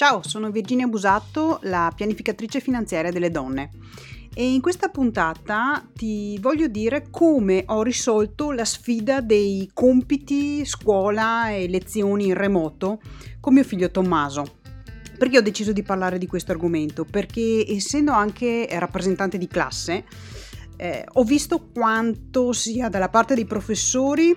Ciao, 0.00 0.20
sono 0.22 0.52
Virginia 0.52 0.86
Busatto, 0.86 1.58
la 1.62 1.92
pianificatrice 1.92 2.60
finanziaria 2.60 3.10
delle 3.10 3.32
donne 3.32 3.70
e 4.32 4.52
in 4.52 4.60
questa 4.60 4.90
puntata 4.90 5.84
ti 5.92 6.38
voglio 6.38 6.68
dire 6.68 7.08
come 7.10 7.64
ho 7.66 7.82
risolto 7.82 8.52
la 8.52 8.64
sfida 8.64 9.20
dei 9.20 9.68
compiti, 9.74 10.64
scuola 10.64 11.50
e 11.50 11.68
lezioni 11.68 12.26
in 12.26 12.34
remoto 12.34 13.00
con 13.40 13.54
mio 13.54 13.64
figlio 13.64 13.90
Tommaso. 13.90 14.58
Perché 15.18 15.38
ho 15.38 15.42
deciso 15.42 15.72
di 15.72 15.82
parlare 15.82 16.18
di 16.18 16.28
questo 16.28 16.52
argomento? 16.52 17.04
Perché 17.04 17.66
essendo 17.66 18.12
anche 18.12 18.68
rappresentante 18.70 19.36
di 19.36 19.48
classe, 19.48 20.04
eh, 20.76 21.04
ho 21.12 21.24
visto 21.24 21.70
quanto 21.74 22.52
sia 22.52 22.88
dalla 22.88 23.08
parte 23.08 23.34
dei 23.34 23.46
professori 23.46 24.32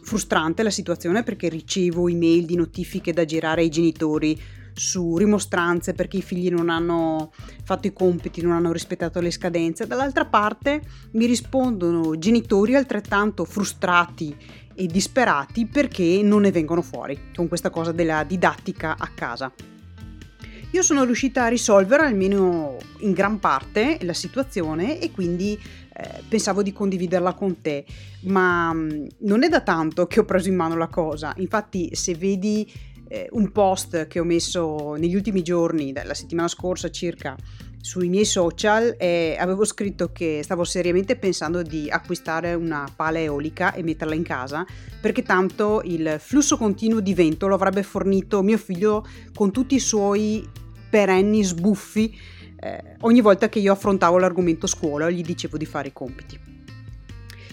frustrante 0.00 0.62
la 0.62 0.70
situazione 0.70 1.22
perché 1.22 1.50
ricevo 1.50 2.08
email 2.08 2.46
di 2.46 2.56
notifiche 2.56 3.12
da 3.12 3.26
girare 3.26 3.60
ai 3.60 3.68
genitori 3.68 4.56
su 4.78 5.16
rimostranze 5.16 5.92
perché 5.92 6.18
i 6.18 6.22
figli 6.22 6.50
non 6.50 6.70
hanno 6.70 7.32
fatto 7.64 7.86
i 7.86 7.92
compiti, 7.92 8.40
non 8.40 8.52
hanno 8.52 8.72
rispettato 8.72 9.20
le 9.20 9.30
scadenze. 9.30 9.86
Dall'altra 9.86 10.24
parte 10.24 10.82
mi 11.12 11.26
rispondono 11.26 12.18
genitori 12.18 12.74
altrettanto 12.74 13.44
frustrati 13.44 14.34
e 14.74 14.86
disperati 14.86 15.66
perché 15.66 16.20
non 16.22 16.42
ne 16.42 16.52
vengono 16.52 16.82
fuori 16.82 17.30
con 17.34 17.48
questa 17.48 17.70
cosa 17.70 17.92
della 17.92 18.22
didattica 18.24 18.96
a 18.96 19.08
casa. 19.14 19.52
Io 20.72 20.82
sono 20.82 21.04
riuscita 21.04 21.44
a 21.44 21.48
risolvere 21.48 22.04
almeno 22.04 22.76
in 22.98 23.12
gran 23.12 23.38
parte 23.38 23.98
la 24.02 24.12
situazione 24.12 25.00
e 25.00 25.10
quindi 25.10 25.58
eh, 26.00 26.22
pensavo 26.28 26.62
di 26.62 26.72
condividerla 26.72 27.32
con 27.32 27.62
te, 27.62 27.86
ma 28.24 28.72
mm, 28.72 29.06
non 29.20 29.42
è 29.44 29.48
da 29.48 29.62
tanto 29.62 30.06
che 30.06 30.20
ho 30.20 30.24
preso 30.24 30.48
in 30.48 30.56
mano 30.56 30.76
la 30.76 30.88
cosa. 30.88 31.32
Infatti, 31.38 31.94
se 31.96 32.14
vedi 32.14 32.70
eh, 33.08 33.28
un 33.32 33.50
post 33.52 34.06
che 34.06 34.20
ho 34.20 34.24
messo 34.24 34.94
negli 34.94 35.14
ultimi 35.14 35.42
giorni, 35.42 35.92
la 35.92 36.14
settimana 36.14 36.48
scorsa 36.48 36.90
circa, 36.90 37.36
sui 37.80 38.08
miei 38.08 38.24
social 38.24 38.96
e 38.98 39.36
avevo 39.38 39.64
scritto 39.64 40.10
che 40.12 40.40
stavo 40.42 40.64
seriamente 40.64 41.16
pensando 41.16 41.62
di 41.62 41.88
acquistare 41.88 42.54
una 42.54 42.90
pala 42.94 43.20
eolica 43.20 43.72
e 43.72 43.82
metterla 43.82 44.14
in 44.14 44.24
casa 44.24 44.66
perché 45.00 45.22
tanto 45.22 45.80
il 45.84 46.16
flusso 46.18 46.56
continuo 46.56 47.00
di 47.00 47.14
vento 47.14 47.46
lo 47.46 47.54
avrebbe 47.54 47.82
fornito 47.82 48.42
mio 48.42 48.58
figlio 48.58 49.06
con 49.32 49.52
tutti 49.52 49.76
i 49.76 49.80
suoi 49.80 50.46
perenni 50.90 51.42
sbuffi 51.44 52.18
eh, 52.60 52.96
ogni 53.00 53.20
volta 53.20 53.48
che 53.48 53.60
io 53.60 53.72
affrontavo 53.72 54.18
l'argomento 54.18 54.66
scuola 54.66 55.08
gli 55.08 55.22
dicevo 55.22 55.56
di 55.56 55.64
fare 55.64 55.88
i 55.88 55.92
compiti. 55.92 56.57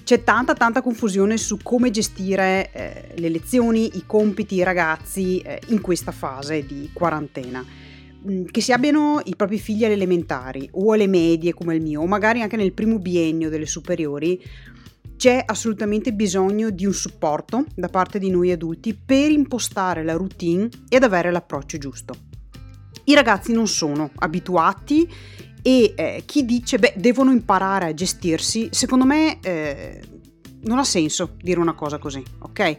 C'è 0.05 0.23
tanta 0.23 0.53
tanta 0.53 0.83
confusione 0.83 1.35
su 1.35 1.57
come 1.63 1.89
gestire 1.89 2.69
eh, 2.71 3.13
le 3.15 3.27
lezioni, 3.27 3.97
i 3.97 4.03
compiti, 4.05 4.53
i 4.53 4.61
ragazzi 4.61 5.39
eh, 5.39 5.59
in 5.69 5.81
questa 5.81 6.11
fase 6.11 6.63
di 6.63 6.91
quarantena. 6.93 7.65
Mm, 8.29 8.45
che 8.51 8.61
si 8.61 8.71
abbiano 8.71 9.19
i 9.23 9.35
propri 9.35 9.57
figli 9.57 9.83
alle 9.83 9.95
elementari 9.95 10.69
o 10.73 10.93
alle 10.93 11.07
medie 11.07 11.55
come 11.55 11.73
il 11.73 11.81
mio, 11.81 12.01
o 12.01 12.05
magari 12.05 12.43
anche 12.43 12.55
nel 12.55 12.73
primo 12.73 12.99
biennio 12.99 13.49
delle 13.49 13.65
superiori, 13.65 14.39
c'è 15.17 15.41
assolutamente 15.43 16.13
bisogno 16.13 16.69
di 16.69 16.85
un 16.85 16.93
supporto 16.93 17.65
da 17.73 17.89
parte 17.89 18.19
di 18.19 18.29
noi 18.29 18.51
adulti 18.51 18.93
per 18.93 19.31
impostare 19.31 20.03
la 20.03 20.13
routine 20.13 20.69
ed 20.87 21.01
avere 21.01 21.31
l'approccio 21.31 21.79
giusto. 21.79 22.13
I 23.05 23.15
ragazzi 23.15 23.53
non 23.53 23.67
sono 23.67 24.11
abituati 24.17 25.09
e 25.67 25.93
eh, 25.95 26.21
chi 26.27 26.45
dice 26.45 26.77
beh 26.77 26.93
devono 26.95 27.31
imparare 27.31 27.87
a 27.87 27.93
gestirsi, 27.95 28.67
secondo 28.69 29.03
me 29.03 29.39
eh, 29.41 29.99
non 30.65 30.77
ha 30.77 30.83
senso 30.83 31.37
dire 31.41 31.59
una 31.59 31.73
cosa 31.73 31.97
così, 31.97 32.23
ok? 32.37 32.77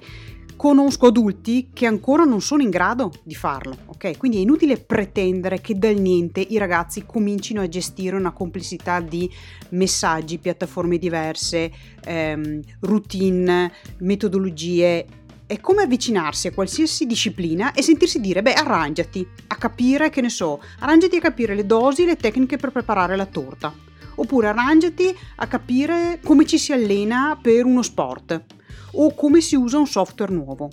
Conosco 0.54 1.06
adulti 1.06 1.70
che 1.72 1.86
ancora 1.86 2.22
non 2.22 2.40
sono 2.40 2.62
in 2.62 2.70
grado 2.70 3.10
di 3.24 3.34
farlo, 3.34 3.76
ok? 3.86 4.16
Quindi 4.16 4.38
è 4.38 4.42
inutile 4.42 4.78
pretendere 4.78 5.60
che 5.60 5.76
dal 5.76 5.96
niente 5.96 6.38
i 6.38 6.58
ragazzi 6.58 7.04
comincino 7.04 7.60
a 7.60 7.66
gestire 7.66 8.14
una 8.14 8.30
complessità 8.30 9.00
di 9.00 9.28
messaggi, 9.70 10.38
piattaforme 10.38 10.96
diverse, 10.96 11.72
ehm, 12.04 12.60
routine, 12.82 13.72
metodologie 13.98 15.24
è 15.46 15.60
come 15.60 15.82
avvicinarsi 15.82 16.48
a 16.48 16.52
qualsiasi 16.52 17.06
disciplina 17.06 17.72
e 17.72 17.80
sentirsi 17.80 18.20
dire, 18.20 18.42
beh, 18.42 18.54
arrangiati 18.54 19.26
a 19.46 19.56
capire, 19.56 20.10
che 20.10 20.20
ne 20.20 20.28
so, 20.28 20.60
arrangiati 20.80 21.16
a 21.16 21.20
capire 21.20 21.54
le 21.54 21.64
dosi, 21.64 22.04
le 22.04 22.16
tecniche 22.16 22.56
per 22.56 22.72
preparare 22.72 23.14
la 23.14 23.26
torta. 23.26 23.72
Oppure 24.16 24.48
arrangiati 24.48 25.14
a 25.36 25.46
capire 25.46 26.20
come 26.24 26.46
ci 26.46 26.58
si 26.58 26.72
allena 26.72 27.38
per 27.40 27.64
uno 27.64 27.82
sport 27.82 28.44
o 28.92 29.14
come 29.14 29.40
si 29.40 29.54
usa 29.54 29.78
un 29.78 29.86
software 29.86 30.32
nuovo. 30.32 30.70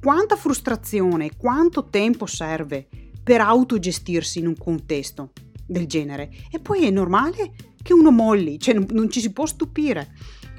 Quanta 0.00 0.36
frustrazione, 0.36 1.36
quanto 1.36 1.88
tempo 1.90 2.24
serve 2.26 2.86
per 3.22 3.40
autogestirsi 3.40 4.38
in 4.38 4.46
un 4.46 4.56
contesto 4.56 5.32
del 5.66 5.86
genere? 5.86 6.30
E 6.50 6.60
poi 6.60 6.84
è 6.84 6.90
normale 6.90 7.52
che 7.82 7.92
uno 7.92 8.10
molli, 8.10 8.58
cioè 8.58 8.74
non 8.74 9.10
ci 9.10 9.20
si 9.20 9.32
può 9.32 9.44
stupire. 9.44 10.14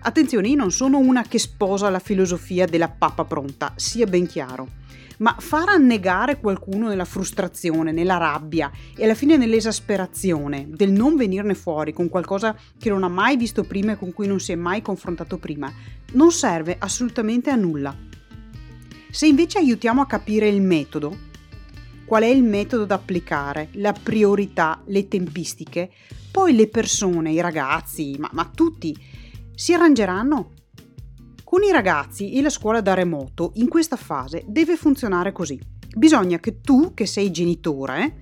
Attenzione, 0.07 0.49
io 0.49 0.55
non 0.55 0.71
sono 0.71 0.99
una 0.99 1.23
che 1.23 1.39
sposa 1.39 1.89
la 1.89 1.97
filosofia 1.97 2.67
della 2.67 2.89
pappa 2.89 3.25
pronta, 3.25 3.73
sia 3.75 4.05
ben 4.05 4.27
chiaro. 4.27 4.67
Ma 5.17 5.35
far 5.39 5.69
annegare 5.69 6.39
qualcuno 6.39 6.89
nella 6.89 7.05
frustrazione, 7.05 7.91
nella 7.91 8.17
rabbia 8.17 8.69
e 8.95 9.03
alla 9.03 9.15
fine 9.15 9.35
nell'esasperazione 9.35 10.67
del 10.69 10.91
non 10.91 11.15
venirne 11.15 11.55
fuori 11.55 11.91
con 11.91 12.07
qualcosa 12.07 12.55
che 12.77 12.89
non 12.89 13.03
ha 13.03 13.07
mai 13.07 13.35
visto 13.35 13.63
prima 13.63 13.93
e 13.93 13.97
con 13.97 14.13
cui 14.13 14.27
non 14.27 14.39
si 14.39 14.51
è 14.51 14.55
mai 14.55 14.83
confrontato 14.83 15.39
prima, 15.39 15.73
non 16.11 16.31
serve 16.31 16.75
assolutamente 16.77 17.49
a 17.49 17.55
nulla. 17.55 17.97
Se 19.09 19.25
invece 19.25 19.57
aiutiamo 19.57 20.01
a 20.01 20.07
capire 20.07 20.47
il 20.47 20.61
metodo, 20.61 21.17
qual 22.05 22.21
è 22.21 22.27
il 22.27 22.43
metodo 22.43 22.85
da 22.85 22.93
applicare, 22.93 23.69
la 23.71 23.91
priorità, 23.91 24.83
le 24.85 25.07
tempistiche, 25.07 25.89
poi 26.31 26.53
le 26.53 26.67
persone, 26.67 27.31
i 27.31 27.41
ragazzi, 27.41 28.17
ma, 28.19 28.29
ma 28.33 28.51
tutti, 28.53 28.95
si 29.55 29.73
arrangeranno. 29.73 30.51
Con 31.43 31.63
i 31.63 31.71
ragazzi 31.71 32.33
e 32.33 32.41
la 32.41 32.49
scuola 32.49 32.81
da 32.81 32.93
remoto 32.93 33.51
in 33.55 33.67
questa 33.67 33.95
fase 33.95 34.43
deve 34.47 34.75
funzionare 34.75 35.31
così. 35.31 35.59
Bisogna 35.95 36.39
che 36.39 36.59
tu, 36.59 36.93
che 36.93 37.05
sei 37.05 37.31
genitore, 37.31 38.17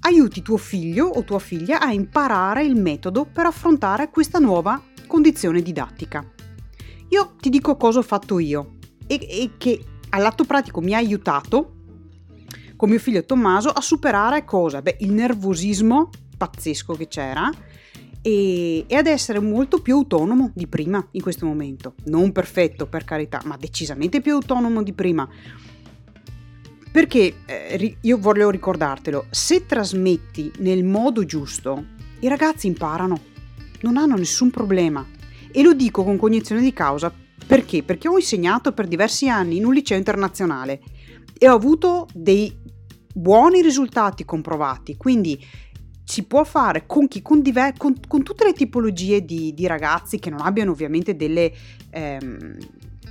aiuti 0.00 0.40
tuo 0.40 0.56
figlio 0.56 1.06
o 1.06 1.22
tua 1.24 1.38
figlia 1.38 1.80
a 1.80 1.92
imparare 1.92 2.64
il 2.64 2.76
metodo 2.76 3.26
per 3.26 3.46
affrontare 3.46 4.10
questa 4.10 4.38
nuova 4.38 4.82
condizione 5.06 5.60
didattica. 5.60 6.24
Io 7.08 7.34
ti 7.38 7.50
dico 7.50 7.76
cosa 7.76 7.98
ho 7.98 8.02
fatto 8.02 8.38
io 8.38 8.76
e, 9.06 9.14
e 9.28 9.50
che 9.58 9.84
all'atto 10.10 10.44
pratico 10.44 10.80
mi 10.80 10.94
ha 10.94 10.98
aiutato 10.98 11.74
con 12.76 12.88
mio 12.88 12.98
figlio 12.98 13.24
Tommaso 13.24 13.68
a 13.68 13.80
superare 13.82 14.44
cosa? 14.44 14.80
Beh, 14.80 14.96
il 15.00 15.12
nervosismo 15.12 16.08
pazzesco 16.38 16.94
che 16.94 17.08
c'era 17.08 17.50
e, 18.22 18.84
e, 18.86 18.94
ad 18.94 19.06
essere 19.06 19.40
molto 19.40 19.80
più 19.80 19.96
autonomo 19.96 20.50
di 20.54 20.66
prima 20.66 21.06
in 21.12 21.22
questo 21.22 21.46
momento. 21.46 21.94
Non 22.04 22.32
perfetto 22.32 22.86
per 22.86 23.04
carità, 23.04 23.40
ma 23.44 23.56
decisamente 23.56 24.20
più 24.20 24.34
autonomo 24.34 24.82
di 24.82 24.92
prima. 24.92 25.28
Perché 26.92 27.34
eh, 27.46 27.96
io 28.00 28.18
voglio 28.18 28.50
ricordartelo, 28.50 29.26
se 29.30 29.64
trasmetti 29.66 30.52
nel 30.58 30.84
modo 30.84 31.24
giusto, 31.24 31.84
i 32.20 32.28
ragazzi 32.28 32.66
imparano, 32.66 33.20
non 33.82 33.96
hanno 33.96 34.16
nessun 34.16 34.50
problema. 34.50 35.06
E 35.52 35.62
lo 35.62 35.72
dico 35.72 36.04
con 36.04 36.16
cognizione 36.16 36.60
di 36.60 36.72
causa 36.72 37.12
perché? 37.50 37.82
Perché 37.82 38.06
ho 38.06 38.16
insegnato 38.16 38.72
per 38.72 38.86
diversi 38.86 39.28
anni 39.28 39.56
in 39.56 39.64
un 39.64 39.74
liceo 39.74 39.98
internazionale 39.98 40.80
e 41.36 41.48
ho 41.48 41.54
avuto 41.54 42.06
dei 42.14 42.56
buoni 43.12 43.60
risultati 43.60 44.24
comprovati, 44.24 44.96
quindi 44.96 45.44
si 46.10 46.24
può 46.24 46.42
fare 46.42 46.86
con, 46.86 47.06
chi, 47.06 47.22
con, 47.22 47.40
diver- 47.40 47.78
con, 47.78 47.94
con 48.08 48.24
tutte 48.24 48.44
le 48.44 48.52
tipologie 48.52 49.24
di, 49.24 49.54
di, 49.54 49.66
ragazzi 49.68 50.18
che 50.18 50.28
non 50.28 50.40
abbiano 50.40 50.72
ovviamente 50.72 51.14
delle, 51.14 51.52
ehm, 51.90 52.58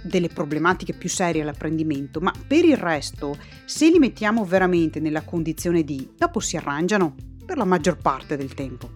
delle 0.03 0.27
problematiche 0.27 0.91
più 0.91 1.07
serie 1.07 1.41
all'apprendimento, 1.41 2.19
ma 2.19 2.33
per 2.45 2.65
il 2.65 2.75
resto, 2.75 3.38
se 3.63 3.89
li 3.89 3.99
mettiamo 3.99 4.43
veramente 4.43 4.99
nella 4.99 5.21
condizione 5.21 5.85
di, 5.85 6.09
dopo 6.17 6.41
si 6.41 6.57
arrangiano 6.57 7.15
per 7.45 7.56
la 7.56 7.63
maggior 7.63 7.95
parte 7.95 8.35
del 8.35 8.53
tempo. 8.53 8.89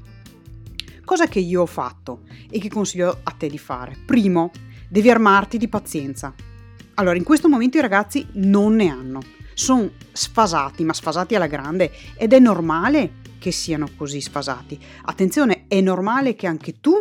Cosa 1.05 1.27
che 1.27 1.39
io 1.39 1.61
ho 1.61 1.65
fatto 1.65 2.23
e 2.49 2.59
che 2.59 2.67
consiglio 2.67 3.21
a 3.23 3.31
te 3.31 3.47
di 3.47 3.57
fare? 3.57 3.95
Primo, 4.05 4.51
devi 4.89 5.09
armarti 5.09 5.57
di 5.57 5.69
pazienza. 5.69 6.33
Allora, 6.95 7.15
in 7.15 7.23
questo 7.23 7.47
momento 7.47 7.77
i 7.77 7.81
ragazzi 7.81 8.27
non 8.33 8.75
ne 8.75 8.89
hanno. 8.89 9.21
Sono 9.53 9.91
sfasati, 10.11 10.83
ma 10.83 10.91
sfasati 10.91 11.35
alla 11.35 11.47
grande 11.47 11.89
ed 12.17 12.33
è 12.33 12.39
normale 12.39 13.21
che 13.43 13.51
siano 13.51 13.89
così 13.97 14.21
sfasati. 14.21 14.79
Attenzione, 15.01 15.65
è 15.67 15.81
normale 15.81 16.33
che 16.33 16.47
anche 16.47 16.79
tu 16.79 16.97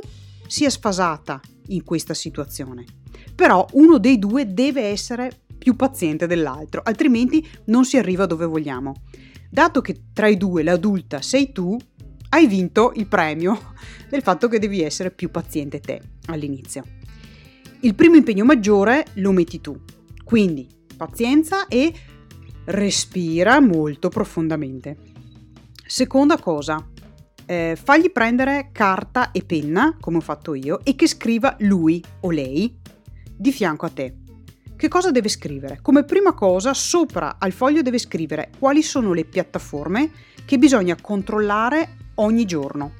sia 0.49 0.71
sfasata 0.71 1.41
in 1.69 1.85
questa 1.85 2.15
situazione. 2.15 2.85
Però 3.33 3.65
uno 3.75 3.99
dei 3.99 4.19
due 4.19 4.53
deve 4.53 4.89
essere 4.89 5.43
più 5.57 5.77
paziente 5.77 6.27
dell'altro, 6.27 6.83
altrimenti 6.85 7.49
non 7.67 7.85
si 7.85 7.97
arriva 7.97 8.27
dove 8.27 8.45
vogliamo. 8.45 9.03
Dato 9.49 9.81
che 9.81 10.07
tra 10.13 10.27
i 10.27 10.37
due 10.37 10.65
l'adulta 10.65 11.23
sei 11.23 11.53
tu, 11.53 11.79
hai 12.31 12.49
vinto 12.49 12.91
il 12.97 13.07
premio 13.07 13.75
del 14.11 14.23
fatto 14.23 14.49
che 14.49 14.59
devi 14.59 14.83
essere 14.83 15.13
più 15.13 15.31
paziente 15.31 15.79
te 15.79 16.01
all'inizio. 16.27 16.83
Il 17.83 17.95
primo 17.95 18.17
impegno 18.17 18.45
maggiore 18.45 19.07
lo 19.15 19.31
metti 19.31 19.61
tu, 19.61 19.81
quindi 20.25 20.67
pazienza 20.97 21.69
e 21.69 21.93
respira 22.65 23.61
molto 23.61 24.09
profondamente. 24.09 25.12
Seconda 25.93 26.39
cosa, 26.39 26.83
eh, 27.45 27.77
fagli 27.79 28.11
prendere 28.11 28.71
carta 28.73 29.31
e 29.31 29.45
penna, 29.45 29.95
come 30.01 30.17
ho 30.17 30.21
fatto 30.23 30.55
io, 30.55 30.81
e 30.85 30.95
che 30.95 31.07
scriva 31.07 31.55
lui 31.59 32.03
o 32.21 32.31
lei 32.31 32.75
di 33.37 33.53
fianco 33.53 33.85
a 33.85 33.91
te. 33.91 34.15
Che 34.75 34.89
cosa 34.89 35.11
deve 35.11 35.29
scrivere? 35.29 35.81
Come 35.83 36.05
prima 36.05 36.33
cosa, 36.33 36.73
sopra 36.73 37.37
al 37.39 37.53
foglio 37.53 37.83
deve 37.83 37.99
scrivere 37.99 38.51
quali 38.59 38.81
sono 38.81 39.13
le 39.13 39.27
piattaforme 39.27 40.11
che 40.47 40.57
bisogna 40.57 40.97
controllare 40.99 41.97
ogni 42.15 42.47
giorno. 42.47 42.95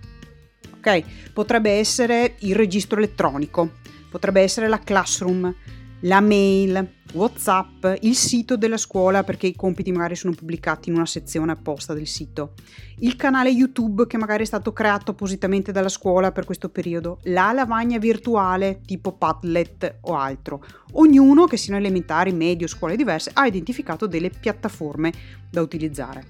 Ok? 0.77 1.31
Potrebbe 1.33 1.71
essere 1.71 2.35
il 2.41 2.55
registro 2.55 2.99
elettronico, 2.99 3.71
potrebbe 4.11 4.43
essere 4.43 4.69
la 4.69 4.81
classroom, 4.81 5.55
la 6.03 6.21
mail, 6.21 6.95
WhatsApp, 7.13 7.85
il 8.01 8.15
sito 8.15 8.57
della 8.57 8.77
scuola 8.77 9.23
perché 9.23 9.47
i 9.47 9.55
compiti 9.55 9.93
magari 9.93 10.17
sono 10.17 10.35
pubblicati 10.35 10.89
in 10.89 10.97
una 10.97 11.07
sezione 11.07 11.53
apposta 11.53 11.95
del 11.95 12.07
sito, 12.07 12.55
il 13.01 13.17
canale 13.17 13.51
YouTube 13.51 14.07
che 14.07 14.17
magari 14.17 14.43
è 14.43 14.47
stato 14.47 14.73
creato 14.73 15.13
appositamente 15.13 15.73
dalla 15.73 15.89
scuola 15.89 16.33
per 16.33 16.45
questo 16.45 16.71
periodo, 16.71 17.19
la 17.25 17.53
lavagna 17.53 17.99
virtuale 17.99 18.81
tipo 18.85 19.13
Padlet 19.13 19.99
o 20.03 20.17
altro. 20.17 20.65
Ognuno, 20.93 21.47
che 21.47 21.57
siano 21.57 21.79
elementari, 21.79 22.33
medio, 22.33 22.67
scuole 22.67 22.97
diverse, 22.97 23.31
ha 23.35 23.47
identificato 23.47 24.07
delle 24.07 24.31
piattaforme 24.31 25.13
da 25.51 25.61
utilizzare. 25.61 26.27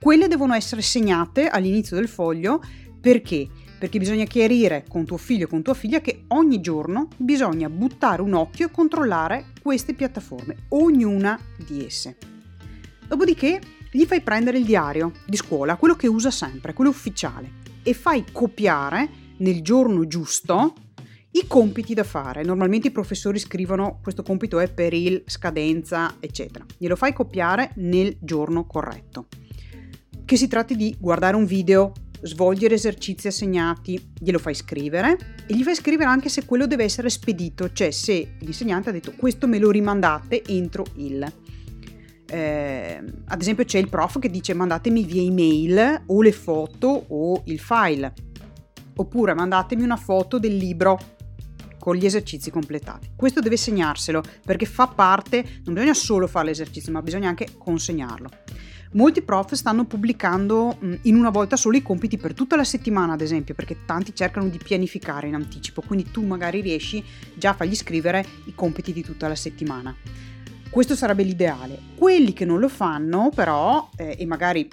Quelle 0.00 0.28
devono 0.28 0.54
essere 0.54 0.82
segnate 0.82 1.48
all'inizio 1.48 1.96
del 1.96 2.08
foglio 2.08 2.62
perché? 3.00 3.48
Perché 3.78 3.98
bisogna 3.98 4.24
chiarire 4.24 4.84
con 4.88 5.04
tuo 5.04 5.16
figlio 5.16 5.46
o 5.46 5.48
con 5.48 5.62
tua 5.62 5.74
figlia 5.74 6.00
che 6.00 6.24
ogni 6.28 6.60
giorno 6.60 7.08
bisogna 7.16 7.70
buttare 7.70 8.22
un 8.22 8.34
occhio 8.34 8.66
e 8.66 8.70
controllare 8.70 9.52
queste 9.62 9.94
piattaforme, 9.94 10.64
ognuna 10.70 11.38
di 11.64 11.84
esse. 11.84 12.16
Dopodiché 13.06 13.60
gli 13.92 14.04
fai 14.04 14.20
prendere 14.20 14.58
il 14.58 14.64
diario 14.64 15.12
di 15.26 15.36
scuola, 15.36 15.76
quello 15.76 15.94
che 15.94 16.08
usa 16.08 16.30
sempre, 16.30 16.72
quello 16.74 16.90
ufficiale, 16.90 17.52
e 17.82 17.94
fai 17.94 18.24
copiare 18.32 19.08
nel 19.38 19.62
giorno 19.62 20.06
giusto 20.06 20.74
i 21.30 21.46
compiti 21.46 21.94
da 21.94 22.04
fare. 22.04 22.42
Normalmente 22.42 22.88
i 22.88 22.90
professori 22.90 23.38
scrivono 23.38 24.00
questo 24.02 24.22
compito 24.22 24.58
è 24.58 24.70
per 24.70 24.92
il 24.92 25.22
scadenza, 25.26 26.16
eccetera. 26.18 26.66
Glielo 26.76 26.96
fai 26.96 27.12
copiare 27.12 27.72
nel 27.76 28.16
giorno 28.20 28.66
corretto. 28.66 29.28
Che 30.24 30.36
si 30.36 30.48
tratti 30.48 30.76
di 30.76 30.96
guardare 30.98 31.36
un 31.36 31.46
video, 31.46 31.92
svolgere 32.22 32.74
esercizi 32.74 33.28
assegnati, 33.28 34.12
glielo 34.18 34.38
fai 34.38 34.54
scrivere 34.54 35.16
e 35.46 35.54
gli 35.54 35.62
fai 35.62 35.74
scrivere 35.74 36.08
anche 36.08 36.28
se 36.28 36.44
quello 36.44 36.66
deve 36.66 36.84
essere 36.84 37.10
spedito, 37.10 37.72
cioè 37.72 37.90
se 37.90 38.36
l'insegnante 38.40 38.90
ha 38.90 38.92
detto 38.92 39.12
questo 39.16 39.46
me 39.46 39.58
lo 39.58 39.70
rimandate 39.70 40.42
entro 40.46 40.84
il. 40.96 41.32
Eh, 42.30 43.02
ad 43.26 43.40
esempio 43.40 43.64
c'è 43.64 43.78
il 43.78 43.88
prof 43.88 44.18
che 44.18 44.28
dice 44.28 44.52
mandatemi 44.52 45.02
via 45.02 45.22
email 45.22 46.02
o 46.06 46.20
le 46.20 46.32
foto 46.32 47.06
o 47.08 47.42
il 47.46 47.58
file, 47.58 48.12
oppure 48.96 49.34
mandatemi 49.34 49.82
una 49.82 49.96
foto 49.96 50.38
del 50.38 50.56
libro 50.56 50.98
con 51.78 51.94
gli 51.96 52.04
esercizi 52.04 52.50
completati. 52.50 53.12
Questo 53.16 53.40
deve 53.40 53.56
segnarselo 53.56 54.22
perché 54.44 54.66
fa 54.66 54.88
parte, 54.88 55.60
non 55.64 55.74
bisogna 55.74 55.94
solo 55.94 56.26
fare 56.26 56.46
l'esercizio, 56.46 56.92
ma 56.92 57.00
bisogna 57.00 57.28
anche 57.28 57.48
consegnarlo. 57.56 58.28
Molti 58.92 59.20
prof 59.20 59.52
stanno 59.52 59.84
pubblicando 59.84 60.78
in 61.02 61.14
una 61.14 61.28
volta 61.28 61.56
solo 61.56 61.76
i 61.76 61.82
compiti 61.82 62.16
per 62.16 62.32
tutta 62.32 62.56
la 62.56 62.64
settimana, 62.64 63.12
ad 63.12 63.20
esempio, 63.20 63.54
perché 63.54 63.84
tanti 63.84 64.14
cercano 64.14 64.48
di 64.48 64.58
pianificare 64.58 65.28
in 65.28 65.34
anticipo, 65.34 65.82
quindi 65.82 66.10
tu 66.10 66.24
magari 66.24 66.60
riesci 66.60 67.04
già 67.34 67.50
a 67.50 67.54
fargli 67.54 67.74
scrivere 67.74 68.24
i 68.46 68.54
compiti 68.54 68.92
di 68.92 69.02
tutta 69.02 69.28
la 69.28 69.34
settimana. 69.34 69.94
Questo 70.70 70.96
sarebbe 70.96 71.22
l'ideale. 71.22 71.78
Quelli 71.96 72.32
che 72.32 72.44
non 72.44 72.60
lo 72.60 72.68
fanno, 72.68 73.30
però, 73.34 73.90
eh, 73.96 74.16
e 74.18 74.26
magari 74.26 74.68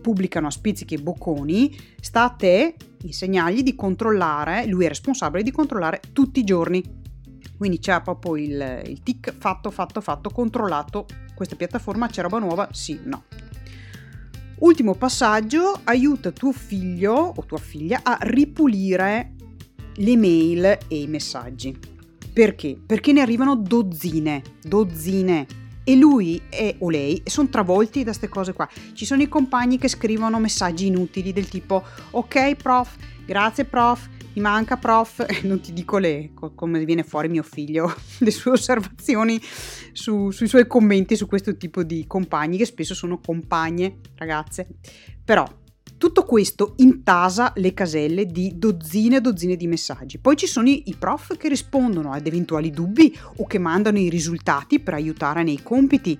pubblicano 0.00 0.48
a 0.48 0.50
spizzichi 0.50 0.94
e 0.94 1.02
bocconi, 1.02 1.76
sta 2.00 2.24
a 2.24 2.30
te 2.30 2.74
insegnargli 3.02 3.62
di 3.62 3.74
controllare, 3.74 4.66
lui 4.66 4.84
è 4.84 4.88
responsabile 4.88 5.42
di 5.42 5.50
controllare 5.52 6.00
tutti 6.12 6.40
i 6.40 6.44
giorni. 6.44 6.98
Quindi 7.56 7.78
c'è 7.78 8.00
proprio 8.00 8.36
il, 8.36 8.82
il 8.86 9.02
tic 9.02 9.34
fatto, 9.36 9.70
fatto, 9.70 10.00
fatto, 10.00 10.30
controllato 10.30 11.06
questa 11.34 11.56
piattaforma, 11.56 12.08
c'è 12.08 12.22
roba 12.22 12.38
nuova? 12.38 12.68
Sì, 12.72 13.00
no. 13.04 13.24
Ultimo 14.60 14.94
passaggio, 14.94 15.80
aiuta 15.84 16.32
tuo 16.32 16.52
figlio 16.52 17.14
o 17.34 17.44
tua 17.46 17.56
figlia 17.56 18.00
a 18.02 18.18
ripulire 18.20 19.32
le 19.94 20.16
mail 20.18 20.64
e 20.86 21.00
i 21.00 21.06
messaggi. 21.06 21.74
Perché? 22.30 22.78
Perché 22.84 23.12
ne 23.12 23.22
arrivano 23.22 23.56
dozzine, 23.56 24.42
dozzine. 24.62 25.46
E 25.82 25.96
lui 25.96 26.42
e, 26.50 26.76
o 26.80 26.90
lei 26.90 27.22
sono 27.24 27.48
travolti 27.48 28.00
da 28.00 28.10
queste 28.10 28.28
cose 28.28 28.52
qua. 28.52 28.68
Ci 28.92 29.06
sono 29.06 29.22
i 29.22 29.28
compagni 29.28 29.78
che 29.78 29.88
scrivono 29.88 30.38
messaggi 30.38 30.88
inutili 30.88 31.32
del 31.32 31.48
tipo 31.48 31.82
ok 32.10 32.54
prof, 32.56 32.96
grazie 33.24 33.64
prof, 33.64 34.10
mi 34.32 34.40
manca 34.40 34.76
prof, 34.76 35.24
non 35.42 35.60
ti 35.60 35.72
dico 35.72 35.98
le, 35.98 36.32
come 36.54 36.84
viene 36.84 37.02
fuori 37.02 37.28
mio 37.28 37.42
figlio, 37.42 37.94
le 38.18 38.30
sue 38.30 38.52
osservazioni 38.52 39.40
su, 39.92 40.30
sui 40.30 40.48
suoi 40.48 40.66
commenti 40.66 41.16
su 41.16 41.26
questo 41.26 41.56
tipo 41.56 41.82
di 41.82 42.06
compagni 42.06 42.56
che 42.56 42.64
spesso 42.64 42.94
sono 42.94 43.18
compagne, 43.18 43.98
ragazze. 44.16 44.66
Però 45.24 45.46
tutto 46.00 46.24
questo 46.24 46.76
intasa 46.78 47.52
le 47.56 47.74
caselle 47.74 48.24
di 48.24 48.54
dozzine 48.56 49.16
e 49.16 49.20
dozzine 49.20 49.54
di 49.54 49.66
messaggi. 49.66 50.18
Poi 50.18 50.34
ci 50.34 50.46
sono 50.46 50.66
i, 50.70 50.96
prof 50.98 51.36
che 51.36 51.48
rispondono 51.48 52.12
ad 52.12 52.26
eventuali 52.26 52.70
dubbi 52.70 53.14
o 53.36 53.46
che 53.46 53.58
mandano 53.58 53.98
i 53.98 54.08
risultati 54.08 54.80
per 54.80 54.94
aiutare 54.94 55.42
nei 55.42 55.62
compiti. 55.62 56.16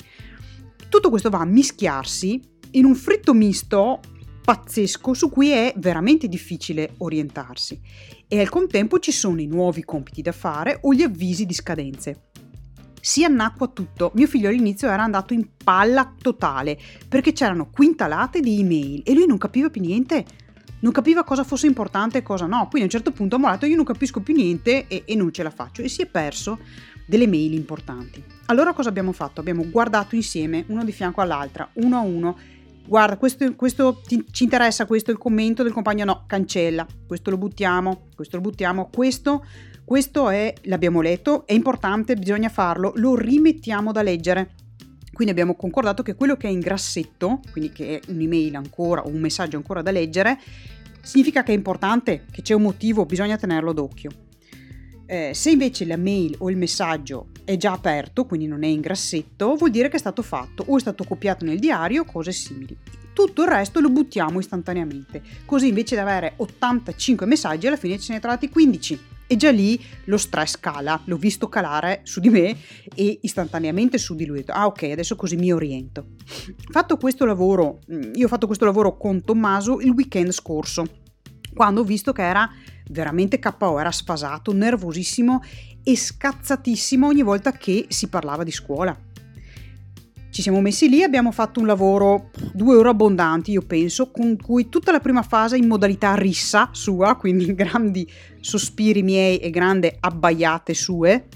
Tutto 0.91 1.09
questo 1.09 1.31
va 1.31 1.39
a 1.39 1.47
mischiarsi 1.47 2.39
in 2.73 2.85
un 2.85 2.95
fritto 2.95 3.33
misto 3.33 4.01
pazzesco 4.51 5.15
su 5.15 5.31
cui 5.31 5.51
è 5.51 5.73
veramente 5.77 6.27
difficile 6.27 6.95
orientarsi 6.99 7.81
e 8.27 8.41
al 8.41 8.49
contempo 8.49 8.99
ci 8.99 9.13
sono 9.13 9.41
i 9.41 9.47
nuovi 9.47 9.85
compiti 9.85 10.23
da 10.23 10.33
fare 10.33 10.81
o 10.83 10.93
gli 10.93 11.03
avvisi 11.03 11.47
di 11.47 11.55
scadenze. 11.55 12.31
Si 13.01 13.23
annacqua 13.23 13.69
tutto. 13.69 14.11
Mio 14.17 14.27
figlio 14.27 14.49
all'inizio 14.49 14.89
era 14.89 15.05
andato 15.05 15.35
in 15.35 15.47
palla 15.63 16.13
totale 16.21 16.77
perché 17.09 17.33
c'erano 17.33 17.71
quintalate 17.71 18.41
di 18.41 18.59
email 18.59 19.03
e 19.05 19.15
lui 19.15 19.27
non 19.27 19.39
capiva 19.39 19.71
più 19.71 19.83
niente. 19.83 20.25
Non 20.81 20.91
capiva 20.91 21.23
cosa 21.23 21.45
fosse 21.45 21.69
importante 21.69 22.19
e 22.19 22.23
cosa 22.23 22.47
no. 22.47 22.67
Quindi 22.69 22.81
a 22.81 22.85
un 22.85 22.91
certo 22.91 23.13
punto 23.13 23.37
ha 23.37 23.39
mollato, 23.39 23.67
io 23.67 23.77
non 23.77 23.85
capisco 23.85 24.19
più 24.19 24.35
niente 24.35 24.89
e, 24.89 25.05
e 25.07 25.15
non 25.15 25.33
ce 25.33 25.45
la 25.45 25.51
faccio. 25.51 25.83
E 25.83 25.89
si 25.89 26.03
è 26.03 26.07
perso 26.07 26.59
delle 27.07 27.29
mail 27.29 27.55
importanti. 27.55 28.21
Allora 28.47 28.73
cosa 28.73 28.89
abbiamo 28.89 29.13
fatto? 29.13 29.39
Abbiamo 29.39 29.71
guardato 29.71 30.17
insieme, 30.17 30.65
uno 30.69 30.83
di 30.83 30.91
fianco 30.91 31.21
all'altra, 31.21 31.71
uno 31.75 31.97
a 31.97 32.01
uno, 32.01 32.37
guarda, 32.87 33.17
questo, 33.17 33.55
questo 33.55 34.01
ti, 34.07 34.25
ci 34.31 34.45
interessa 34.45 34.87
questo, 34.87 35.11
il 35.11 35.19
commento 35.19 35.63
del 35.63 35.73
compagno 35.73 36.05
no, 36.05 36.25
cancella, 36.27 36.87
questo 37.07 37.31
lo 37.31 37.39
buttiamo, 37.39 38.09
questo 38.15 38.37
lo 38.37 38.43
buttiamo, 38.43 38.91
questo, 38.93 39.45
questo 39.85 40.31
è, 40.31 40.53
l'abbiamo 40.63 41.01
letto, 41.01 41.47
è 41.47 41.53
importante, 41.53 42.17
bisogna 42.17 42.49
farlo, 42.49 42.93
lo 42.97 43.17
rimettiamo 43.17 43.93
da 43.93 44.03
leggere. 44.03 44.55
Quindi 45.13 45.33
abbiamo 45.33 45.55
concordato 45.55 46.03
che 46.03 46.15
quello 46.15 46.37
che 46.37 46.49
è 46.49 46.51
in 46.51 46.61
grassetto, 46.61 47.41
quindi 47.53 47.71
che 47.73 47.99
è 47.99 48.11
un'email 48.11 48.55
ancora 48.55 49.03
o 49.03 49.09
un 49.09 49.21
messaggio 49.21 49.57
ancora 49.57 49.83
da 49.83 49.91
leggere, 49.91 50.39
significa 51.03 51.43
che 51.43 51.53
è 51.53 51.55
importante, 51.55 52.25
che 52.31 52.41
c'è 52.41 52.55
un 52.55 52.63
motivo, 52.63 53.05
bisogna 53.05 53.37
tenerlo 53.37 53.73
d'occhio. 53.73 54.11
Eh, 55.11 55.33
se 55.35 55.51
invece 55.51 55.87
la 55.87 55.97
mail 55.97 56.37
o 56.39 56.51
il 56.51 56.57
messaggio 56.57 57.31
è 57.43 57.57
già 57.57 57.73
aperto, 57.73 58.27
quindi 58.27 58.47
non 58.47 58.63
è 58.63 58.69
in 58.69 58.81
grassetto, 58.81 59.57
vuol 59.57 59.73
dire 59.73 59.89
che 59.89 59.97
è 59.97 59.99
stato 59.99 60.23
fatto 60.23 60.63
o 60.69 60.77
è 60.77 60.79
stato 60.79 61.03
copiato 61.03 61.45
nel 61.45 61.59
diario, 61.59 62.05
cose 62.05 62.31
simili. 62.31 62.79
Tutto 63.13 63.43
il 63.43 63.49
resto 63.49 63.81
lo 63.81 63.91
buttiamo 63.91 64.39
istantaneamente, 64.39 65.21
così 65.47 65.67
invece 65.67 65.97
di 65.97 66.01
avere 66.01 66.35
85 66.37 67.27
messaggi 67.27 67.67
alla 67.67 67.77
fine 67.77 67.99
ce 67.99 68.13
ne 68.13 68.21
trovati 68.21 68.49
15 68.49 69.01
e 69.27 69.35
già 69.35 69.51
lì 69.51 69.85
lo 70.05 70.17
stress 70.17 70.61
cala, 70.61 71.01
l'ho 71.07 71.17
visto 71.17 71.49
calare 71.49 72.03
su 72.05 72.21
di 72.21 72.29
me 72.29 72.57
e 72.95 73.19
istantaneamente 73.23 73.99
su 73.99 74.15
di 74.15 74.27
lui. 74.27 74.45
Ah 74.47 74.67
ok, 74.67 74.85
adesso 74.85 75.17
così 75.17 75.35
mi 75.35 75.53
oriento. 75.53 76.07
Fatto 76.71 76.97
questo 76.99 77.25
lavoro, 77.25 77.81
mm, 77.93 78.13
io 78.15 78.27
ho 78.27 78.29
fatto 78.29 78.47
questo 78.47 78.65
lavoro 78.65 78.97
con 78.97 79.25
Tommaso 79.25 79.81
il 79.81 79.91
weekend 79.91 80.31
scorso, 80.31 80.87
quando 81.53 81.81
ho 81.81 81.85
visto 81.85 82.13
che 82.13 82.23
era 82.23 82.49
veramente 82.91 83.39
KO, 83.39 83.79
era 83.79 83.91
sfasato, 83.91 84.53
nervosissimo 84.53 85.43
e 85.83 85.97
scazzatissimo 85.97 87.07
ogni 87.07 87.23
volta 87.23 87.53
che 87.53 87.87
si 87.89 88.09
parlava 88.09 88.45
di 88.45 88.53
scuola. 88.53 88.97
Ci 90.31 90.43
siamo 90.43 90.61
messi 90.61 90.89
lì, 90.89 91.03
abbiamo 91.03 91.33
fatto 91.33 91.59
un 91.59 91.67
lavoro 91.67 92.31
due 92.53 92.77
ore 92.77 92.91
abbondanti, 92.91 93.51
io 93.51 93.63
penso, 93.63 94.13
con 94.13 94.37
cui 94.37 94.69
tutta 94.69 94.93
la 94.93 95.01
prima 95.01 95.23
fase 95.23 95.57
in 95.57 95.67
modalità 95.67 96.15
rissa 96.15 96.69
sua, 96.73 97.17
quindi 97.17 97.53
grandi 97.55 98.09
sospiri 98.39 99.03
miei 99.03 99.39
e 99.39 99.51
grandi 99.51 99.93
abbaiate 99.99 100.73
sue, 100.73 101.27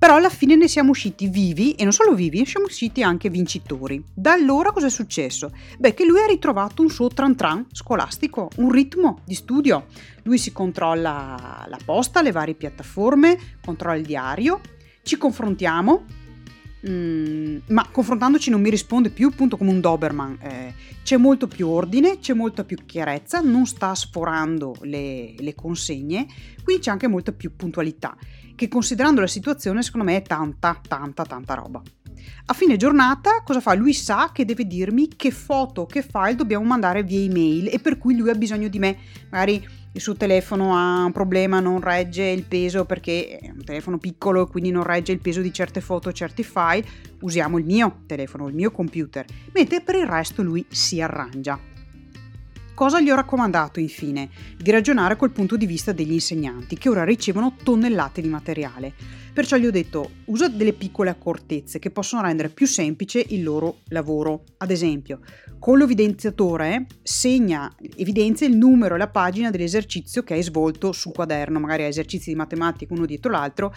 però 0.00 0.16
alla 0.16 0.30
fine 0.30 0.56
ne 0.56 0.66
siamo 0.66 0.92
usciti 0.92 1.28
vivi 1.28 1.72
e 1.72 1.82
non 1.82 1.92
solo 1.92 2.14
vivi, 2.14 2.46
siamo 2.46 2.64
usciti 2.64 3.02
anche 3.02 3.28
vincitori. 3.28 4.02
Da 4.14 4.32
allora 4.32 4.72
cosa 4.72 4.86
è 4.86 4.90
successo? 4.90 5.52
Beh, 5.78 5.92
che 5.92 6.06
lui 6.06 6.20
ha 6.20 6.26
ritrovato 6.26 6.80
un 6.80 6.88
suo 6.88 7.08
tran 7.08 7.36
tran 7.36 7.66
scolastico, 7.70 8.48
un 8.56 8.70
ritmo 8.70 9.20
di 9.26 9.34
studio. 9.34 9.88
Lui 10.22 10.38
si 10.38 10.52
controlla 10.52 11.66
la 11.68 11.78
posta, 11.84 12.22
le 12.22 12.32
varie 12.32 12.54
piattaforme, 12.54 13.38
controlla 13.62 13.96
il 13.96 14.06
diario, 14.06 14.62
ci 15.02 15.18
confrontiamo, 15.18 16.04
mm, 16.88 17.56
ma 17.66 17.86
confrontandoci 17.92 18.48
non 18.48 18.62
mi 18.62 18.70
risponde 18.70 19.10
più 19.10 19.28
appunto 19.28 19.58
come 19.58 19.70
un 19.70 19.80
Doberman. 19.80 20.38
Eh, 20.40 20.74
c'è 21.02 21.18
molto 21.18 21.46
più 21.46 21.68
ordine, 21.68 22.20
c'è 22.20 22.32
molta 22.32 22.64
più 22.64 22.78
chiarezza, 22.86 23.40
non 23.40 23.66
sta 23.66 23.94
sforando 23.94 24.76
le, 24.80 25.34
le 25.36 25.54
consegne, 25.54 26.26
quindi 26.64 26.82
c'è 26.82 26.90
anche 26.90 27.06
molta 27.06 27.32
più 27.32 27.54
puntualità, 27.54 28.16
che 28.54 28.68
considerando 28.68 29.20
la 29.20 29.26
situazione 29.26 29.82
secondo 29.82 30.06
me 30.06 30.16
è 30.16 30.22
tanta, 30.22 30.78
tanta, 30.86 31.24
tanta 31.24 31.54
roba. 31.54 31.82
A 32.46 32.52
fine 32.52 32.76
giornata 32.76 33.42
cosa 33.44 33.60
fa? 33.60 33.74
Lui 33.74 33.92
sa 33.92 34.30
che 34.32 34.44
deve 34.44 34.66
dirmi 34.66 35.08
che 35.08 35.30
foto, 35.30 35.86
che 35.86 36.02
file 36.02 36.34
dobbiamo 36.34 36.64
mandare 36.64 37.02
via 37.02 37.20
email 37.20 37.68
e 37.72 37.78
per 37.78 37.98
cui 37.98 38.16
lui 38.16 38.30
ha 38.30 38.34
bisogno 38.34 38.68
di 38.68 38.78
me. 38.78 38.98
Magari 39.30 39.66
il 39.92 40.00
suo 40.00 40.14
telefono 40.14 40.76
ha 40.76 41.04
un 41.04 41.12
problema, 41.12 41.60
non 41.60 41.80
regge 41.80 42.24
il 42.24 42.44
peso 42.44 42.84
perché 42.84 43.38
è 43.38 43.50
un 43.50 43.64
telefono 43.64 43.98
piccolo 43.98 44.46
e 44.46 44.50
quindi 44.50 44.70
non 44.70 44.82
regge 44.82 45.12
il 45.12 45.20
peso 45.20 45.40
di 45.40 45.52
certe 45.52 45.80
foto, 45.80 46.12
certi 46.12 46.42
file. 46.42 46.84
Usiamo 47.20 47.58
il 47.58 47.64
mio 47.64 48.02
telefono, 48.06 48.48
il 48.48 48.54
mio 48.54 48.70
computer, 48.70 49.24
mentre 49.52 49.80
per 49.80 49.96
il 49.96 50.06
resto 50.06 50.42
lui 50.42 50.64
si 50.68 51.00
arrangia. 51.00 51.69
Cosa 52.80 52.98
gli 52.98 53.10
ho 53.10 53.14
raccomandato 53.14 53.78
infine? 53.78 54.30
Di 54.56 54.70
ragionare 54.70 55.14
col 55.14 55.32
punto 55.32 55.58
di 55.58 55.66
vista 55.66 55.92
degli 55.92 56.14
insegnanti 56.14 56.78
che 56.78 56.88
ora 56.88 57.04
ricevono 57.04 57.54
tonnellate 57.62 58.22
di 58.22 58.28
materiale. 58.28 58.94
Perciò 59.34 59.58
gli 59.58 59.66
ho 59.66 59.70
detto 59.70 60.12
usa 60.24 60.48
delle 60.48 60.72
piccole 60.72 61.10
accortezze 61.10 61.78
che 61.78 61.90
possono 61.90 62.22
rendere 62.22 62.48
più 62.48 62.66
semplice 62.66 63.22
il 63.28 63.42
loro 63.42 63.80
lavoro. 63.88 64.44
Ad 64.56 64.70
esempio, 64.70 65.20
con 65.58 65.76
l'evidenziatore 65.76 66.86
segna, 67.02 67.70
evidenzia 67.96 68.46
il 68.46 68.56
numero 68.56 68.94
e 68.94 68.98
la 68.98 69.08
pagina 69.08 69.50
dell'esercizio 69.50 70.22
che 70.22 70.32
hai 70.32 70.42
svolto 70.42 70.92
sul 70.92 71.12
quaderno, 71.12 71.60
magari 71.60 71.84
esercizi 71.84 72.30
di 72.30 72.36
matematica 72.36 72.94
uno 72.94 73.04
dietro 73.04 73.30
l'altro, 73.30 73.74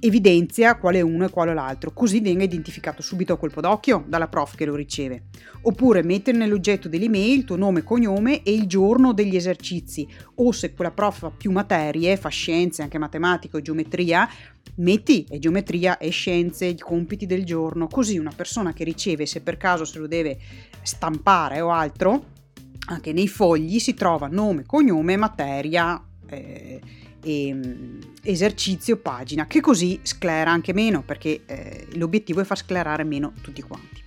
evidenzia 0.00 0.76
quale 0.76 1.00
uno 1.00 1.24
e 1.24 1.30
quale 1.30 1.54
l'altro, 1.54 1.92
così 1.92 2.20
venga 2.20 2.44
identificato 2.44 3.02
subito 3.02 3.32
a 3.32 3.36
colpo 3.38 3.60
d'occhio 3.60 4.04
dalla 4.06 4.28
prof 4.28 4.54
che 4.54 4.64
lo 4.64 4.74
riceve. 4.74 5.24
Oppure 5.62 6.02
mettere 6.02 6.36
nell'oggetto 6.36 6.88
dell'email 6.88 7.38
il 7.38 7.44
tuo 7.44 7.56
nome 7.56 7.82
cognome 7.82 8.42
e 8.42 8.52
il 8.52 8.66
giorno 8.66 9.12
degli 9.12 9.36
esercizi, 9.36 10.06
o 10.36 10.52
se 10.52 10.72
quella 10.72 10.90
prof 10.90 11.18
fa 11.18 11.30
più 11.30 11.50
materie, 11.50 12.16
fa 12.16 12.28
scienze, 12.28 12.82
anche 12.82 12.98
matematica 12.98 13.56
o 13.56 13.60
geometria, 13.60 14.28
metti 14.76 15.26
e 15.28 15.38
geometria 15.38 15.98
e 15.98 16.10
scienze, 16.10 16.66
i 16.66 16.78
compiti 16.78 17.26
del 17.26 17.44
giorno, 17.44 17.88
così 17.88 18.18
una 18.18 18.32
persona 18.34 18.72
che 18.72 18.84
riceve, 18.84 19.26
se 19.26 19.40
per 19.40 19.56
caso 19.56 19.84
se 19.84 19.98
lo 19.98 20.06
deve 20.06 20.38
stampare 20.82 21.60
o 21.60 21.70
altro, 21.70 22.36
anche 22.88 23.12
nei 23.12 23.28
fogli 23.28 23.78
si 23.78 23.94
trova 23.94 24.28
nome, 24.28 24.64
cognome, 24.64 25.16
materia. 25.16 26.02
Eh, 26.26 26.80
e, 27.22 27.48
ehm, 27.48 27.98
esercizio 28.22 28.96
pagina, 28.96 29.46
che 29.46 29.60
così 29.60 29.98
sclera 30.02 30.50
anche 30.50 30.72
meno, 30.72 31.02
perché 31.02 31.42
eh, 31.46 31.86
l'obiettivo 31.94 32.40
è 32.40 32.44
far 32.44 32.58
sclerare 32.58 33.04
meno 33.04 33.32
tutti 33.40 33.62
quanti. 33.62 34.06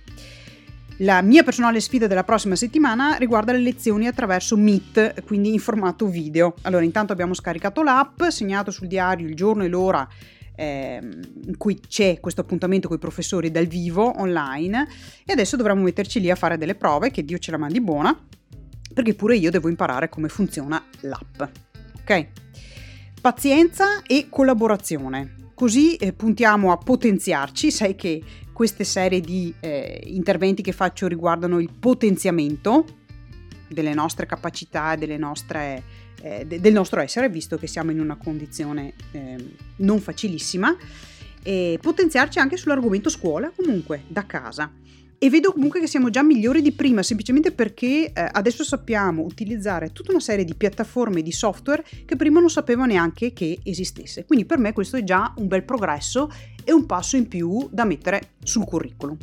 La 0.98 1.20
mia 1.22 1.42
personale 1.42 1.80
sfida 1.80 2.06
della 2.06 2.22
prossima 2.22 2.54
settimana 2.54 3.16
riguarda 3.16 3.52
le 3.52 3.58
lezioni 3.58 4.06
attraverso 4.06 4.56
Meet, 4.56 5.24
quindi 5.24 5.52
in 5.52 5.58
formato 5.58 6.06
video. 6.06 6.54
Allora, 6.62 6.84
intanto 6.84 7.12
abbiamo 7.12 7.34
scaricato 7.34 7.82
l'app, 7.82 8.22
segnato 8.24 8.70
sul 8.70 8.86
diario 8.86 9.26
il 9.26 9.34
giorno 9.34 9.64
e 9.64 9.68
l'ora 9.68 10.06
eh, 10.54 11.00
in 11.46 11.56
cui 11.56 11.80
c'è 11.80 12.20
questo 12.20 12.42
appuntamento 12.42 12.88
con 12.88 12.98
i 12.98 13.00
professori 13.00 13.50
dal 13.50 13.66
vivo 13.66 14.20
online 14.20 14.86
e 15.24 15.32
adesso 15.32 15.56
dovremo 15.56 15.82
metterci 15.82 16.20
lì 16.20 16.30
a 16.30 16.36
fare 16.36 16.58
delle 16.58 16.74
prove, 16.74 17.10
che 17.10 17.24
Dio 17.24 17.38
ce 17.38 17.50
la 17.50 17.58
mandi 17.58 17.80
buona, 17.80 18.16
perché 18.92 19.14
pure 19.14 19.36
io 19.36 19.50
devo 19.50 19.68
imparare 19.68 20.08
come 20.08 20.28
funziona 20.28 20.84
l'app. 21.00 21.42
Ok? 22.00 22.26
Pazienza 23.22 24.02
e 24.02 24.26
collaborazione. 24.28 25.36
Così 25.54 25.94
eh, 25.94 26.12
puntiamo 26.12 26.72
a 26.72 26.76
potenziarci, 26.76 27.70
sai 27.70 27.94
che 27.94 28.20
queste 28.52 28.82
serie 28.82 29.20
di 29.20 29.54
eh, 29.60 30.02
interventi 30.06 30.60
che 30.60 30.72
faccio 30.72 31.06
riguardano 31.06 31.60
il 31.60 31.70
potenziamento 31.70 32.84
delle 33.68 33.94
nostre 33.94 34.26
capacità, 34.26 34.96
delle 34.96 35.18
nostre, 35.18 35.84
eh, 36.20 36.44
de- 36.44 36.58
del 36.58 36.72
nostro 36.72 37.00
essere, 37.00 37.28
visto 37.28 37.56
che 37.58 37.68
siamo 37.68 37.92
in 37.92 38.00
una 38.00 38.16
condizione 38.16 38.94
ehm, 39.12 39.50
non 39.76 40.00
facilissima, 40.00 40.76
e 41.44 41.78
potenziarci 41.80 42.40
anche 42.40 42.56
sull'argomento 42.56 43.08
scuola, 43.08 43.52
comunque 43.54 44.02
da 44.08 44.26
casa 44.26 44.68
e 45.22 45.30
vedo 45.30 45.52
comunque 45.52 45.78
che 45.78 45.86
siamo 45.86 46.10
già 46.10 46.20
migliori 46.24 46.60
di 46.62 46.72
prima, 46.72 47.00
semplicemente 47.04 47.52
perché 47.52 48.12
eh, 48.12 48.28
adesso 48.32 48.64
sappiamo 48.64 49.22
utilizzare 49.22 49.92
tutta 49.92 50.10
una 50.10 50.18
serie 50.18 50.44
di 50.44 50.56
piattaforme 50.56 51.22
di 51.22 51.30
software 51.30 51.84
che 52.04 52.16
prima 52.16 52.40
non 52.40 52.50
sapevo 52.50 52.84
neanche 52.86 53.32
che 53.32 53.60
esistesse. 53.62 54.24
Quindi 54.24 54.44
per 54.46 54.58
me 54.58 54.72
questo 54.72 54.96
è 54.96 55.04
già 55.04 55.32
un 55.36 55.46
bel 55.46 55.62
progresso 55.62 56.28
e 56.64 56.72
un 56.72 56.86
passo 56.86 57.14
in 57.14 57.28
più 57.28 57.68
da 57.70 57.84
mettere 57.84 58.32
sul 58.42 58.64
curriculum. 58.64 59.16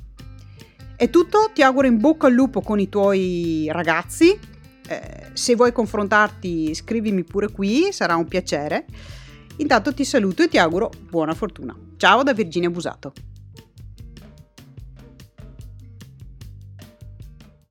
È 0.96 1.10
tutto, 1.10 1.51
ti 1.53 1.63
auguro 1.63 1.88
in 1.88 2.00
bocca 2.00 2.27
al 2.27 2.34
lupo 2.34 2.62
con 2.62 2.79
i 2.79 2.88
tuoi 2.88 3.68
ragazzi. 3.70 4.39
Eh, 4.88 5.27
se 5.34 5.56
vuoi 5.56 5.74
confrontarti, 5.74 6.74
scrivimi 6.75 7.25
pure 7.25 7.51
qui, 7.51 7.89
sarà 7.91 8.15
un 8.15 8.25
piacere. 8.25 8.86
Intanto 9.58 9.94
ti 9.94 10.06
saluto 10.06 10.44
e 10.44 10.48
ti 10.48 10.58
auguro 10.58 10.91
buona 11.10 11.34
fortuna. 11.34 11.75
Ciao 11.98 12.24
da 12.24 12.34
Virginia 12.34 12.70
Busato. 12.70 13.12